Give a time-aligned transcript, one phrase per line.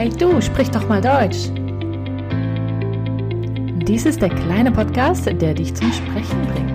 [0.00, 1.50] Hey du, sprich doch mal Deutsch.
[3.86, 6.70] Dies ist der kleine Podcast, der dich zum Sprechen bringt.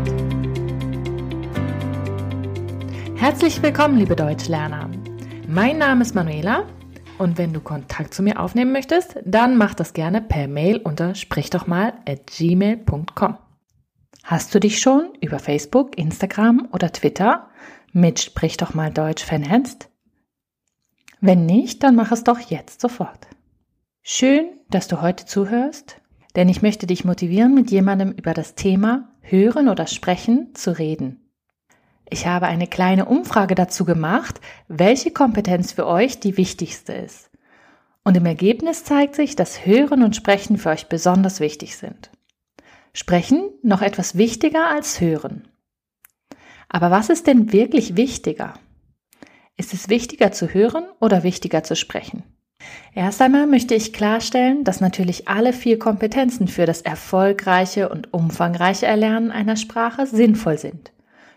[3.19, 4.91] Herzlich willkommen, liebe Deutschlerner.
[5.47, 6.67] Mein Name ist Manuela
[7.17, 11.15] und wenn du Kontakt zu mir aufnehmen möchtest, dann mach das gerne per Mail unter
[11.15, 13.37] sprichdochmal@gmail.com.
[14.23, 17.47] Hast du dich schon über Facebook, Instagram oder Twitter
[17.91, 19.89] mit Sprich doch mal Deutsch vernetzt?
[21.21, 23.27] Wenn nicht, dann mach es doch jetzt sofort.
[24.03, 26.01] Schön, dass du heute zuhörst,
[26.35, 31.25] denn ich möchte dich motivieren, mit jemandem über das Thema Hören oder Sprechen zu reden.
[32.09, 37.31] Ich habe eine kleine Umfrage dazu gemacht, welche Kompetenz für euch die wichtigste ist.
[38.03, 42.11] Und im Ergebnis zeigt sich, dass Hören und Sprechen für euch besonders wichtig sind.
[42.93, 45.47] Sprechen noch etwas wichtiger als Hören.
[46.69, 48.53] Aber was ist denn wirklich wichtiger?
[49.57, 52.23] Ist es wichtiger zu hören oder wichtiger zu sprechen?
[52.93, 58.85] Erst einmal möchte ich klarstellen, dass natürlich alle vier Kompetenzen für das erfolgreiche und umfangreiche
[58.85, 60.91] Erlernen einer Sprache sinnvoll sind.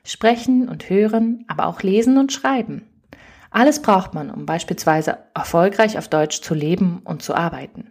[0.05, 2.89] Sprechen und hören, aber auch lesen und schreiben.
[3.51, 7.91] Alles braucht man, um beispielsweise erfolgreich auf Deutsch zu leben und zu arbeiten.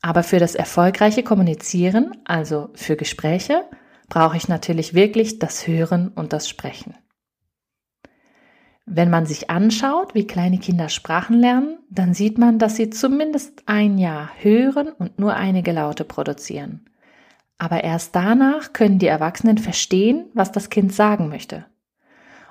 [0.00, 3.64] Aber für das erfolgreiche Kommunizieren, also für Gespräche,
[4.08, 6.94] brauche ich natürlich wirklich das Hören und das Sprechen.
[8.94, 13.62] Wenn man sich anschaut, wie kleine Kinder Sprachen lernen, dann sieht man, dass sie zumindest
[13.64, 16.84] ein Jahr hören und nur einige Laute produzieren.
[17.56, 21.64] Aber erst danach können die Erwachsenen verstehen, was das Kind sagen möchte.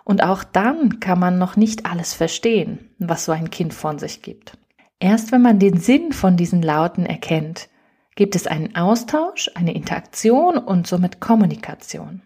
[0.04, 4.24] Und auch dann kann man noch nicht alles verstehen, was so ein Kind von sich
[4.24, 4.58] gibt.
[5.00, 7.70] Erst wenn man den Sinn von diesen Lauten erkennt,
[8.16, 12.24] gibt es einen Austausch, eine Interaktion und somit Kommunikation.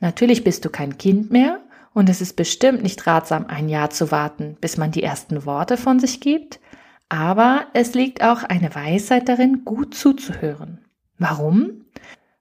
[0.00, 1.60] Natürlich bist du kein Kind mehr
[1.94, 5.76] und es ist bestimmt nicht ratsam, ein Jahr zu warten, bis man die ersten Worte
[5.76, 6.60] von sich gibt,
[7.08, 10.84] aber es liegt auch eine Weisheit darin, gut zuzuhören.
[11.18, 11.84] Warum?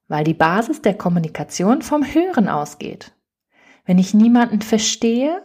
[0.07, 3.13] Weil die Basis der Kommunikation vom Hören ausgeht.
[3.85, 5.41] Wenn ich niemanden verstehe,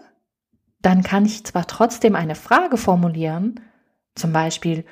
[0.81, 3.61] dann kann ich zwar trotzdem eine Frage formulieren,
[4.15, 4.85] zum Beispiel,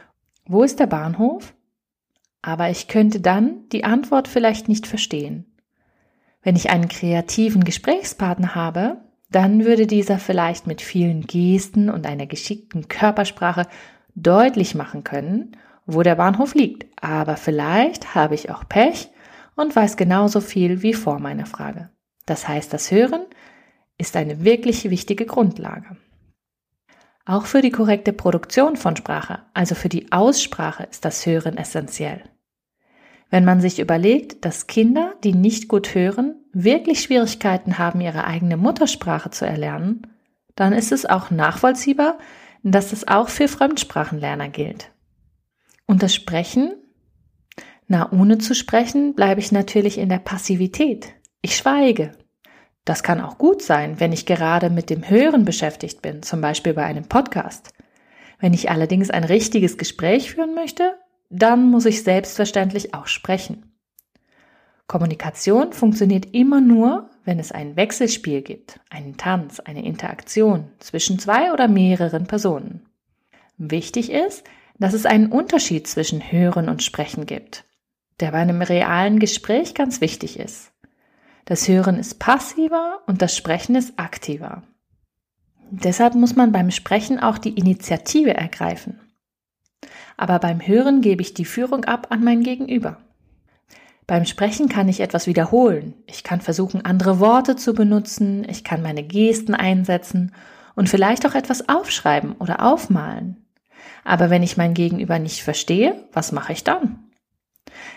[0.47, 1.55] wo ist der Bahnhof?
[2.43, 5.47] Aber ich könnte dann die Antwort vielleicht nicht verstehen.
[6.43, 9.04] Wenn ich einen kreativen Gesprächspartner habe,
[9.35, 13.67] dann würde dieser vielleicht mit vielen Gesten und einer geschickten Körpersprache
[14.15, 15.57] deutlich machen können,
[15.87, 16.87] wo der Bahnhof liegt.
[17.03, 19.11] Aber vielleicht habe ich auch Pech
[19.57, 21.91] und weiß genauso viel wie vor meiner Frage.
[22.27, 23.25] Das heißt, das Hören
[23.99, 25.97] ist eine wirklich wichtige Grundlage.
[27.27, 32.23] Auch für die korrekte Produktion von Sprache, also für die Aussprache, ist das Hören essentiell.
[33.31, 38.57] Wenn man sich überlegt, dass Kinder, die nicht gut hören, wirklich Schwierigkeiten haben, ihre eigene
[38.57, 40.07] Muttersprache zu erlernen,
[40.55, 42.19] dann ist es auch nachvollziehbar,
[42.63, 44.91] dass es auch für Fremdsprachenlerner gilt.
[45.87, 46.75] Und das Sprechen?
[47.87, 51.13] Na, ohne zu sprechen bleibe ich natürlich in der Passivität.
[51.43, 52.13] Ich schweige.
[52.85, 56.75] Das kann auch gut sein, wenn ich gerade mit dem Hören beschäftigt bin, zum Beispiel
[56.75, 57.73] bei einem Podcast.
[58.39, 60.97] Wenn ich allerdings ein richtiges Gespräch führen möchte,
[61.31, 63.75] dann muss ich selbstverständlich auch sprechen.
[64.87, 71.53] Kommunikation funktioniert immer nur, wenn es ein Wechselspiel gibt, einen Tanz, eine Interaktion zwischen zwei
[71.53, 72.87] oder mehreren Personen.
[73.57, 74.45] Wichtig ist,
[74.79, 77.65] dass es einen Unterschied zwischen Hören und Sprechen gibt,
[78.21, 80.73] der bei einem realen Gespräch ganz wichtig ist.
[81.47, 84.63] Das Hören ist passiver und das Sprechen ist aktiver.
[85.71, 89.01] Deshalb muss man beim Sprechen auch die Initiative ergreifen
[90.17, 92.99] aber beim Hören gebe ich die Führung ab an mein Gegenüber.
[94.07, 95.95] Beim Sprechen kann ich etwas wiederholen.
[96.07, 100.35] Ich kann versuchen, andere Worte zu benutzen, ich kann meine Gesten einsetzen
[100.75, 103.47] und vielleicht auch etwas aufschreiben oder aufmalen.
[104.05, 106.99] Aber wenn ich mein Gegenüber nicht verstehe, was mache ich dann?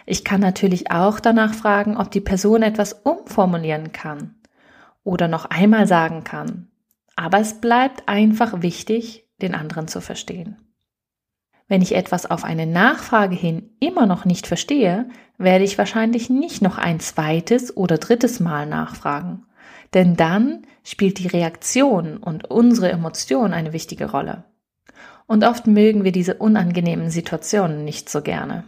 [0.06, 4.36] Ich kann natürlich auch danach fragen, ob die Person etwas umformulieren kann
[5.04, 6.69] oder noch einmal sagen kann.
[7.16, 10.67] Aber es bleibt einfach wichtig, den anderen zu verstehen.
[11.68, 16.62] Wenn ich etwas auf eine Nachfrage hin immer noch nicht verstehe, werde ich wahrscheinlich nicht
[16.62, 19.46] noch ein zweites oder drittes Mal nachfragen.
[19.94, 24.46] Denn dann spielt die Reaktion und unsere Emotion eine wichtige Rolle.
[25.28, 28.64] Und oft mögen wir diese unangenehmen Situationen nicht so gerne.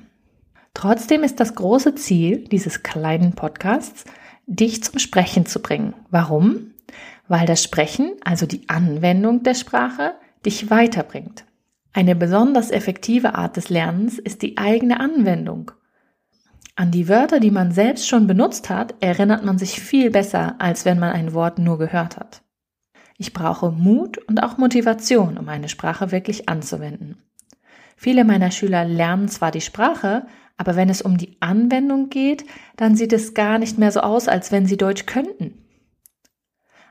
[0.73, 4.03] Trotzdem ist das große Ziel dieses kleinen Podcasts,
[4.45, 5.93] dich zum Sprechen zu bringen.
[6.09, 6.71] Warum?
[7.27, 10.15] Weil das Sprechen, also die Anwendung der Sprache,
[10.45, 11.45] dich weiterbringt.
[11.93, 15.71] Eine besonders effektive Art des Lernens ist die eigene Anwendung.
[16.75, 20.85] An die Wörter, die man selbst schon benutzt hat, erinnert man sich viel besser, als
[20.85, 22.41] wenn man ein Wort nur gehört hat.
[23.17, 27.17] Ich brauche Mut und auch Motivation, um eine Sprache wirklich anzuwenden.
[27.97, 30.25] Viele meiner Schüler lernen zwar die Sprache,
[30.55, 32.45] aber wenn es um die Anwendung geht,
[32.77, 35.65] dann sieht es gar nicht mehr so aus, als wenn sie Deutsch könnten.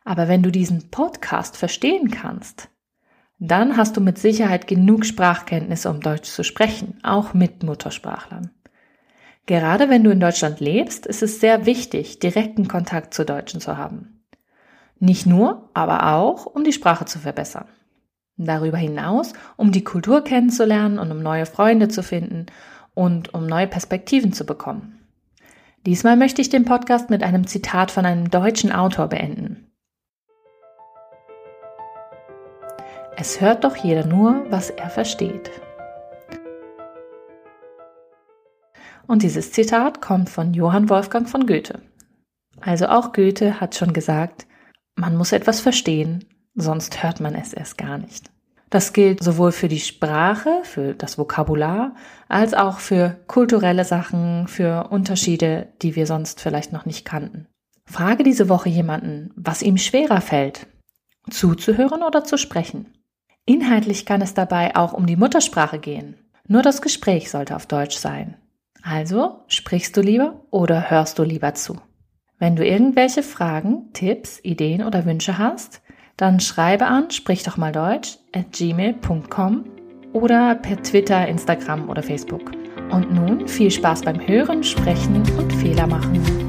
[0.05, 2.69] Aber wenn du diesen Podcast verstehen kannst,
[3.39, 8.51] dann hast du mit Sicherheit genug Sprachkenntnisse, um Deutsch zu sprechen, auch mit Muttersprachlern.
[9.47, 13.77] Gerade wenn du in Deutschland lebst, ist es sehr wichtig, direkten Kontakt zu Deutschen zu
[13.77, 14.23] haben.
[14.99, 17.67] Nicht nur, aber auch, um die Sprache zu verbessern.
[18.37, 22.47] Darüber hinaus, um die Kultur kennenzulernen und um neue Freunde zu finden
[22.95, 24.99] und um neue Perspektiven zu bekommen.
[25.87, 29.68] Diesmal möchte ich den Podcast mit einem Zitat von einem deutschen Autor beenden.
[33.21, 35.51] Es hört doch jeder nur, was er versteht.
[39.09, 41.81] Und dieses Zitat kommt von Johann Wolfgang von Goethe.
[42.61, 44.47] Also auch Goethe hat schon gesagt,
[44.95, 48.31] man muss etwas verstehen, sonst hört man es erst gar nicht.
[48.71, 51.97] Das gilt sowohl für die Sprache, für das Vokabular,
[52.29, 57.49] als auch für kulturelle Sachen, für Unterschiede, die wir sonst vielleicht noch nicht kannten.
[57.85, 60.69] Frage diese Woche jemanden, was ihm schwerer fällt,
[61.31, 62.95] zuzuhören oder zu sprechen.
[63.49, 66.17] Inhaltlich kann es dabei auch um die Muttersprache gehen.
[66.49, 68.37] Nur das Gespräch sollte auf Deutsch sein.
[68.83, 71.81] Also sprichst du lieber oder hörst du lieber zu?
[72.39, 75.81] Wenn du irgendwelche Fragen, Tipps, Ideen oder Wünsche hast,
[76.19, 79.65] dann schreibe an sprich doch mal Deutsch at gmail.com
[80.13, 82.53] oder per Twitter, Instagram oder Facebook.
[82.91, 86.48] Und nun viel Spaß beim Hören, Sprechen und Fehler machen.